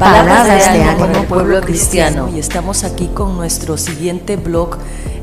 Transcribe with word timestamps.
Palabras 0.00 0.72
de 0.72 0.82
ánimo 0.82 1.24
pueblo 1.26 1.60
cristiano. 1.60 2.30
y 2.34 2.38
estamos 2.38 2.84
aquí 2.84 3.08
con 3.08 3.36
nuestro 3.36 3.76
siguiente 3.76 4.36
blog 4.36 4.78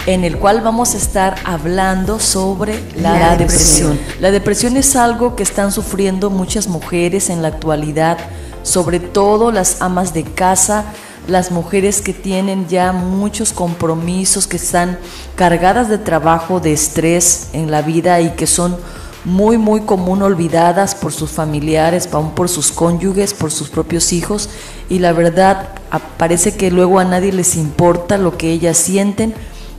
en 0.06 0.24
el 0.24 0.38
cual 0.38 0.62
vamos 0.62 0.94
a 0.94 0.97
estar 0.97 1.36
hablando 1.46 2.20
sobre 2.20 2.79
la, 2.96 3.36
depresión. 3.36 4.00
La 4.20 4.29
depresión 4.29 4.78
es 4.78 4.96
algo 4.96 5.36
que 5.36 5.42
están 5.42 5.72
sufriendo 5.72 6.29
muchas 6.29 6.68
mujeres 6.68 7.32
en 7.32 7.42
la 7.42 7.47
actualidad, 7.47 8.19
sobre 8.62 9.00
todo 9.00 9.51
las 9.51 9.82
amas 9.82 10.13
de 10.13 10.24
casa, 10.26 10.86
las 11.28 11.50
mujeres 11.50 12.01
que 12.01 12.14
tienen 12.14 12.68
ya 12.68 12.91
muchos 12.91 13.54
compromisos, 13.54 14.46
que 14.46 14.58
están 14.58 15.00
cargadas 15.36 15.90
de 15.90 15.97
trabajo, 15.97 16.59
de 16.59 16.73
estrés 16.73 17.48
en 17.54 17.72
la 17.72 17.82
vida 17.82 18.22
y 18.22 18.30
que 18.36 18.46
son 18.46 18.78
muy, 19.27 19.57
muy 19.57 19.81
común 19.81 20.21
olvidadas 20.21 20.95
por 20.95 21.12
sus 21.12 21.31
familiares, 21.31 22.08
aún 22.13 22.31
por 22.31 22.48
sus 22.48 22.72
cónyuges, 22.72 23.34
por 23.34 23.52
sus 23.52 23.68
propios 23.68 24.13
hijos, 24.13 24.49
y 24.90 24.99
la 24.99 25.12
verdad 25.12 25.68
parece 26.16 26.55
que 26.55 26.72
luego 26.72 26.98
a 26.98 27.04
nadie 27.04 27.34
les 27.34 27.58
importa 27.58 28.18
lo 28.18 28.38
que 28.38 28.54
ellas 28.54 28.77
sienten, 28.77 29.34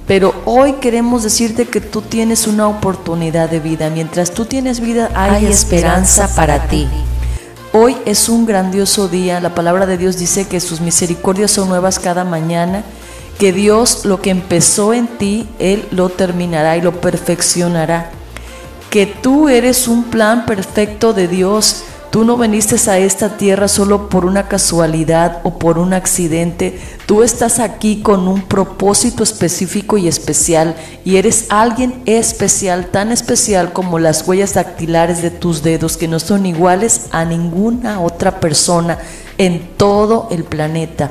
pero 0.06 0.34
hoy 0.44 0.74
queremos 0.74 1.22
decirte 1.22 1.64
que 1.64 1.80
tú 1.80 2.02
tienes 2.02 2.46
una 2.46 2.68
oportunidad 2.68 3.48
de 3.48 3.60
vida, 3.60 3.88
mientras 3.88 4.32
tú 4.32 4.44
tienes 4.44 4.80
vida 4.80 5.10
hay, 5.14 5.46
esperanza 5.46 6.28
para 6.36 6.68
ti. 6.68 6.86
Hoy 7.72 7.96
es 8.04 8.28
un 8.28 8.44
grandioso 8.44 9.08
día, 9.08 9.40
la 9.40 9.54
palabra 9.54 9.86
de 9.86 9.96
Dios 9.96 10.18
dice 10.18 10.46
que 10.46 10.60
sus 10.60 10.82
misericordias 10.82 11.52
son 11.52 11.70
nuevas 11.70 11.98
cada 11.98 12.24
mañana, 12.24 12.84
que 13.38 13.54
Dios 13.54 14.04
lo 14.04 14.20
que 14.20 14.28
empezó 14.28 14.92
en 14.92 15.06
ti, 15.06 15.48
Él 15.58 15.86
lo 15.90 16.10
terminará 16.10 16.76
y 16.76 16.82
lo 16.82 17.00
perfeccionará 17.00 18.17
que 18.90 19.06
tú 19.06 19.48
eres 19.48 19.88
un 19.88 20.04
plan 20.04 20.46
perfecto 20.46 21.12
de 21.12 21.28
Dios. 21.28 21.84
Tú 22.10 22.24
no 22.24 22.38
viniste 22.38 22.76
a 22.90 22.98
esta 22.98 23.36
tierra 23.36 23.68
solo 23.68 24.08
por 24.08 24.24
una 24.24 24.48
casualidad 24.48 25.40
o 25.42 25.58
por 25.58 25.78
un 25.78 25.92
accidente. 25.92 26.80
Tú 27.04 27.22
estás 27.22 27.58
aquí 27.58 28.00
con 28.00 28.28
un 28.28 28.42
propósito 28.42 29.22
específico 29.22 29.98
y 29.98 30.08
especial 30.08 30.74
y 31.04 31.16
eres 31.16 31.46
alguien 31.50 32.02
especial, 32.06 32.86
tan 32.86 33.12
especial 33.12 33.74
como 33.74 33.98
las 33.98 34.26
huellas 34.26 34.54
dactilares 34.54 35.20
de 35.20 35.30
tus 35.30 35.62
dedos 35.62 35.98
que 35.98 36.08
no 36.08 36.18
son 36.18 36.46
iguales 36.46 37.08
a 37.10 37.26
ninguna 37.26 38.00
otra 38.00 38.40
persona 38.40 38.98
en 39.36 39.68
todo 39.76 40.28
el 40.30 40.44
planeta. 40.44 41.10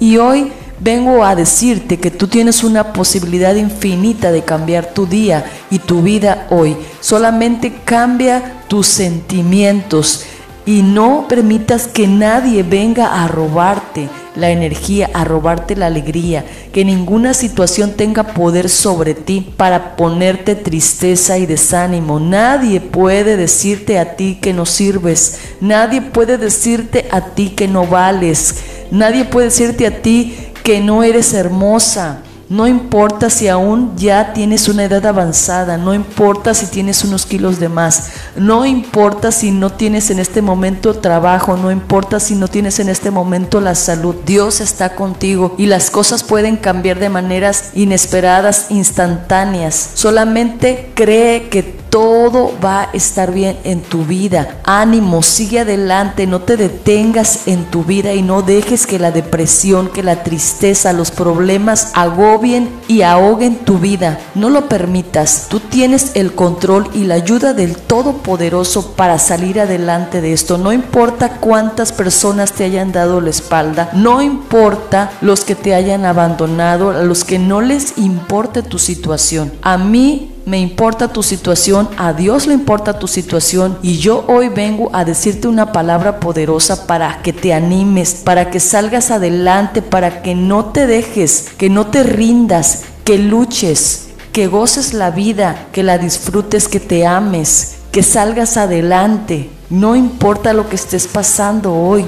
Y 0.00 0.16
hoy 0.16 0.52
vengo 0.80 1.24
a 1.24 1.34
decirte 1.34 1.98
que 1.98 2.10
tú 2.10 2.28
tienes 2.28 2.64
una 2.64 2.92
posibilidad 2.92 3.54
infinita 3.54 4.32
de 4.32 4.42
cambiar 4.42 4.92
tu 4.94 5.06
día 5.06 5.44
y 5.70 5.78
tu 5.78 6.02
vida 6.02 6.46
hoy. 6.50 6.76
Solamente 7.00 7.72
cambia 7.84 8.62
tus 8.68 8.86
sentimientos 8.86 10.24
y 10.66 10.82
no 10.82 11.26
permitas 11.28 11.88
que 11.88 12.06
nadie 12.06 12.62
venga 12.62 13.24
a 13.24 13.28
robarte 13.28 14.08
la 14.36 14.50
energía, 14.50 15.10
a 15.14 15.24
robarte 15.24 15.74
la 15.74 15.86
alegría, 15.86 16.44
que 16.72 16.84
ninguna 16.84 17.34
situación 17.34 17.92
tenga 17.92 18.34
poder 18.34 18.68
sobre 18.68 19.14
ti 19.14 19.50
para 19.56 19.96
ponerte 19.96 20.54
tristeza 20.54 21.38
y 21.38 21.46
desánimo. 21.46 22.20
Nadie 22.20 22.80
puede 22.80 23.36
decirte 23.36 23.98
a 23.98 24.14
ti 24.14 24.38
que 24.40 24.52
no 24.52 24.66
sirves, 24.66 25.38
nadie 25.60 26.02
puede 26.02 26.38
decirte 26.38 27.06
a 27.10 27.34
ti 27.34 27.48
que 27.50 27.66
no 27.66 27.86
vales, 27.86 28.56
nadie 28.90 29.24
puede 29.24 29.46
decirte 29.46 29.86
a 29.86 30.02
ti 30.02 30.36
que 30.68 30.80
no 30.82 31.02
eres 31.02 31.32
hermosa. 31.32 32.18
No 32.50 32.66
importa 32.66 33.30
si 33.30 33.48
aún 33.48 33.96
ya 33.96 34.34
tienes 34.34 34.68
una 34.68 34.84
edad 34.84 35.06
avanzada, 35.06 35.78
no 35.78 35.94
importa 35.94 36.52
si 36.52 36.66
tienes 36.66 37.04
unos 37.04 37.24
kilos 37.24 37.58
de 37.58 37.70
más, 37.70 38.10
no 38.36 38.66
importa 38.66 39.32
si 39.32 39.50
no 39.50 39.70
tienes 39.70 40.10
en 40.10 40.18
este 40.18 40.42
momento 40.42 40.92
trabajo, 40.92 41.56
no 41.56 41.70
importa 41.70 42.20
si 42.20 42.34
no 42.34 42.48
tienes 42.48 42.80
en 42.80 42.90
este 42.90 43.10
momento 43.10 43.62
la 43.62 43.74
salud. 43.74 44.14
Dios 44.26 44.60
está 44.60 44.94
contigo 44.94 45.54
y 45.56 45.64
las 45.64 45.90
cosas 45.90 46.22
pueden 46.22 46.58
cambiar 46.58 46.98
de 46.98 47.08
maneras 47.08 47.70
inesperadas, 47.72 48.66
instantáneas. 48.70 49.92
Solamente 49.94 50.90
cree 50.94 51.48
que 51.48 51.77
todo 51.90 52.52
va 52.64 52.82
a 52.82 52.90
estar 52.92 53.32
bien 53.32 53.58
en 53.64 53.82
tu 53.82 54.04
vida. 54.04 54.58
Ánimo, 54.64 55.22
sigue 55.22 55.60
adelante, 55.60 56.26
no 56.26 56.40
te 56.40 56.56
detengas 56.56 57.46
en 57.46 57.64
tu 57.66 57.84
vida 57.84 58.14
y 58.14 58.22
no 58.22 58.42
dejes 58.42 58.86
que 58.86 58.98
la 58.98 59.10
depresión, 59.10 59.88
que 59.88 60.02
la 60.02 60.22
tristeza, 60.22 60.92
los 60.92 61.10
problemas 61.10 61.92
agobien 61.94 62.70
y 62.88 63.02
ahoguen 63.02 63.56
tu 63.56 63.78
vida. 63.78 64.18
No 64.34 64.50
lo 64.50 64.68
permitas. 64.68 65.46
Tú 65.48 65.60
tienes 65.60 66.12
el 66.14 66.34
control 66.34 66.88
y 66.94 67.04
la 67.04 67.14
ayuda 67.14 67.52
del 67.52 67.76
Todopoderoso 67.76 68.92
para 68.92 69.18
salir 69.18 69.60
adelante 69.60 70.20
de 70.20 70.32
esto. 70.32 70.58
No 70.58 70.72
importa 70.72 71.36
cuántas 71.40 71.92
personas 71.92 72.52
te 72.52 72.64
hayan 72.64 72.92
dado 72.92 73.20
la 73.20 73.30
espalda, 73.30 73.90
no 73.94 74.22
importa 74.22 75.12
los 75.20 75.44
que 75.44 75.54
te 75.54 75.74
hayan 75.74 76.04
abandonado, 76.04 76.90
a 76.90 77.02
los 77.02 77.24
que 77.24 77.38
no 77.38 77.60
les 77.60 77.98
importe 77.98 78.62
tu 78.62 78.78
situación. 78.78 79.52
A 79.62 79.78
mí 79.78 80.32
me 80.48 80.58
importa 80.58 81.08
tu 81.08 81.22
situación, 81.22 81.90
a 81.98 82.14
Dios 82.14 82.46
le 82.46 82.54
importa 82.54 82.98
tu 82.98 83.06
situación 83.06 83.78
y 83.82 83.98
yo 83.98 84.24
hoy 84.28 84.48
vengo 84.48 84.88
a 84.94 85.04
decirte 85.04 85.46
una 85.46 85.72
palabra 85.72 86.20
poderosa 86.20 86.86
para 86.86 87.20
que 87.20 87.34
te 87.34 87.52
animes, 87.52 88.14
para 88.14 88.50
que 88.50 88.58
salgas 88.58 89.10
adelante, 89.10 89.82
para 89.82 90.22
que 90.22 90.34
no 90.34 90.66
te 90.66 90.86
dejes, 90.86 91.50
que 91.58 91.68
no 91.68 91.88
te 91.88 92.02
rindas, 92.02 92.84
que 93.04 93.18
luches, 93.18 94.08
que 94.32 94.46
goces 94.46 94.94
la 94.94 95.10
vida, 95.10 95.66
que 95.70 95.82
la 95.82 95.98
disfrutes, 95.98 96.66
que 96.66 96.80
te 96.80 97.06
ames, 97.06 97.80
que 97.92 98.02
salgas 98.02 98.56
adelante. 98.56 99.50
No 99.68 99.96
importa 99.96 100.54
lo 100.54 100.70
que 100.70 100.76
estés 100.76 101.06
pasando 101.06 101.74
hoy. 101.74 102.06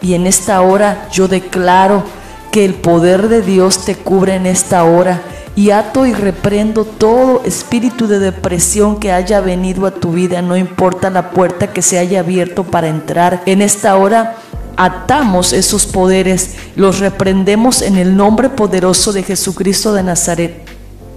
Y 0.00 0.14
en 0.14 0.26
esta 0.26 0.62
hora 0.62 1.08
yo 1.12 1.28
declaro 1.28 2.04
que 2.50 2.64
el 2.64 2.72
poder 2.72 3.28
de 3.28 3.42
Dios 3.42 3.84
te 3.84 3.96
cubre 3.96 4.36
en 4.36 4.46
esta 4.46 4.84
hora 4.84 5.20
y 5.56 5.70
ato 5.70 6.06
y 6.06 6.12
reprendo 6.12 6.84
todo 6.84 7.42
espíritu 7.44 8.06
de 8.06 8.18
depresión 8.18 8.98
que 8.98 9.12
haya 9.12 9.40
venido 9.40 9.86
a 9.86 9.92
tu 9.92 10.12
vida, 10.12 10.42
no 10.42 10.56
importa 10.56 11.10
la 11.10 11.30
puerta 11.30 11.72
que 11.72 11.82
se 11.82 11.98
haya 11.98 12.20
abierto 12.20 12.64
para 12.64 12.88
entrar. 12.88 13.42
En 13.46 13.62
esta 13.62 13.96
hora 13.96 14.36
atamos 14.76 15.52
esos 15.52 15.86
poderes, 15.86 16.56
los 16.74 16.98
reprendemos 16.98 17.82
en 17.82 17.96
el 17.96 18.16
nombre 18.16 18.48
poderoso 18.48 19.12
de 19.12 19.22
Jesucristo 19.22 19.92
de 19.92 20.02
Nazaret 20.02 20.63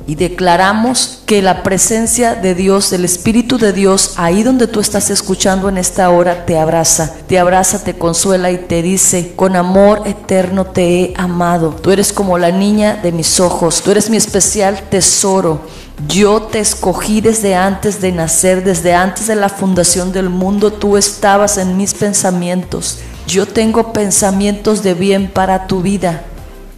y 0.07 0.15
declaramos 0.15 1.19
que 1.25 1.41
la 1.41 1.63
presencia 1.63 2.33
de 2.33 2.55
Dios, 2.55 2.89
del 2.89 3.03
Espíritu 3.03 3.57
de 3.57 3.73
Dios, 3.73 4.13
ahí 4.15 4.41
donde 4.41 4.65
tú 4.65 4.79
estás 4.79 5.09
escuchando 5.09 5.67
en 5.67 5.77
esta 5.77 6.09
hora, 6.09 6.45
te 6.45 6.57
abraza, 6.57 7.13
te 7.27 7.37
abraza, 7.37 7.83
te 7.83 7.97
consuela 7.97 8.49
y 8.49 8.57
te 8.57 8.81
dice, 8.81 9.33
con 9.35 9.57
amor 9.57 10.03
eterno 10.05 10.65
te 10.65 11.01
he 11.01 11.13
amado. 11.17 11.75
Tú 11.81 11.91
eres 11.91 12.13
como 12.13 12.37
la 12.37 12.51
niña 12.51 12.95
de 13.03 13.11
mis 13.11 13.41
ojos, 13.41 13.81
tú 13.81 13.91
eres 13.91 14.09
mi 14.09 14.15
especial 14.15 14.81
tesoro. 14.89 15.59
Yo 16.07 16.43
te 16.43 16.59
escogí 16.59 17.19
desde 17.19 17.55
antes 17.55 17.99
de 17.99 18.13
nacer, 18.13 18.63
desde 18.63 18.93
antes 18.93 19.27
de 19.27 19.35
la 19.35 19.49
fundación 19.49 20.13
del 20.13 20.29
mundo, 20.29 20.71
tú 20.71 20.95
estabas 20.95 21.57
en 21.57 21.75
mis 21.75 21.93
pensamientos. 21.93 22.99
Yo 23.27 23.45
tengo 23.45 23.91
pensamientos 23.91 24.83
de 24.83 24.93
bien 24.93 25.29
para 25.29 25.67
tu 25.67 25.81
vida. 25.81 26.23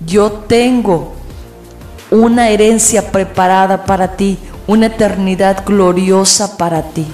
Yo 0.03 0.31
tengo 0.31 1.19
una 2.12 2.50
herencia 2.50 3.12
preparada 3.12 3.86
para 3.86 4.16
ti, 4.16 4.38
una 4.68 4.88
eternidad 4.88 5.64
gloriosa 5.66 6.58
para 6.58 6.81
ti. 6.81 7.06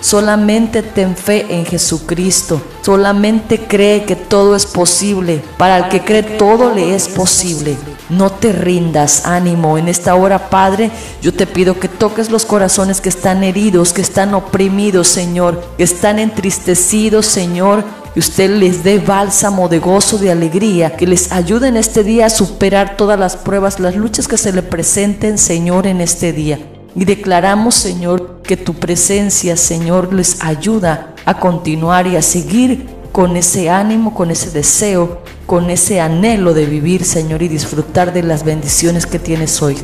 Solamente 0.00 0.82
ten 0.82 1.16
fe 1.16 1.46
en 1.48 1.64
Jesucristo. 1.64 2.60
Solamente 2.82 3.66
cree 3.66 4.04
que 4.04 4.14
todo 4.14 4.54
es 4.54 4.66
posible. 4.66 5.42
Para 5.58 5.78
el 5.78 5.88
que 5.88 6.04
cree 6.04 6.22
todo 6.22 6.72
le 6.72 6.94
es 6.94 7.08
posible. 7.08 7.76
No 8.08 8.30
te 8.30 8.52
rindas, 8.52 9.26
ánimo. 9.26 9.78
En 9.78 9.88
esta 9.88 10.14
hora, 10.14 10.48
Padre, 10.50 10.90
yo 11.22 11.32
te 11.32 11.46
pido 11.46 11.80
que 11.80 11.88
toques 11.88 12.30
los 12.30 12.44
corazones 12.44 13.00
que 13.00 13.08
están 13.08 13.42
heridos, 13.42 13.92
que 13.92 14.02
están 14.02 14.34
oprimidos, 14.34 15.08
Señor, 15.08 15.60
que 15.76 15.82
están 15.84 16.20
entristecidos, 16.20 17.26
Señor, 17.26 17.82
que 18.16 18.20
usted 18.20 18.48
les 18.48 18.82
dé 18.82 18.98
bálsamo 18.98 19.68
de 19.68 19.78
gozo, 19.78 20.16
de 20.16 20.30
alegría, 20.30 20.96
que 20.96 21.06
les 21.06 21.32
ayude 21.32 21.68
en 21.68 21.76
este 21.76 22.02
día 22.02 22.24
a 22.24 22.30
superar 22.30 22.96
todas 22.96 23.20
las 23.20 23.36
pruebas, 23.36 23.78
las 23.78 23.94
luchas 23.94 24.26
que 24.26 24.38
se 24.38 24.54
le 24.54 24.62
presenten, 24.62 25.36
Señor, 25.36 25.86
en 25.86 26.00
este 26.00 26.32
día. 26.32 26.58
Y 26.94 27.04
declaramos, 27.04 27.74
Señor, 27.74 28.40
que 28.42 28.56
tu 28.56 28.72
presencia, 28.72 29.54
Señor, 29.58 30.14
les 30.14 30.42
ayuda 30.42 31.14
a 31.26 31.38
continuar 31.38 32.06
y 32.06 32.16
a 32.16 32.22
seguir 32.22 32.86
con 33.12 33.36
ese 33.36 33.68
ánimo, 33.68 34.14
con 34.14 34.30
ese 34.30 34.50
deseo, 34.50 35.20
con 35.44 35.68
ese 35.68 36.00
anhelo 36.00 36.54
de 36.54 36.64
vivir, 36.64 37.04
Señor, 37.04 37.42
y 37.42 37.48
disfrutar 37.48 38.14
de 38.14 38.22
las 38.22 38.44
bendiciones 38.44 39.04
que 39.04 39.18
tienes 39.18 39.60
hoy. 39.60 39.76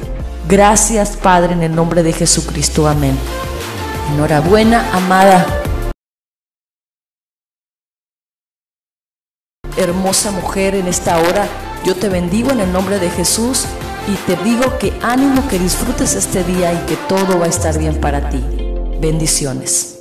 Gracias, 0.48 1.18
Padre, 1.18 1.52
en 1.52 1.62
el 1.62 1.74
nombre 1.74 2.02
de 2.02 2.14
Jesucristo. 2.14 2.88
Amén. 2.88 3.14
Enhorabuena, 4.14 4.88
amada 4.94 5.61
hermosa 9.76 10.30
mujer 10.30 10.74
en 10.74 10.88
esta 10.88 11.18
hora. 11.18 11.48
Yo 11.84 11.96
te 11.96 12.08
bendigo 12.08 12.50
en 12.50 12.60
el 12.60 12.72
nombre 12.72 12.98
de 12.98 13.10
Jesús 13.10 13.64
y 14.08 14.14
te 14.26 14.36
digo 14.42 14.78
que 14.78 14.92
ánimo 15.02 15.46
que 15.48 15.58
disfrutes 15.58 16.14
este 16.14 16.44
día 16.44 16.72
y 16.72 16.78
que 16.86 16.96
todo 17.08 17.38
va 17.38 17.46
a 17.46 17.48
estar 17.48 17.78
bien 17.78 18.00
para 18.00 18.28
ti. 18.30 18.42
Bendiciones. 19.00 19.91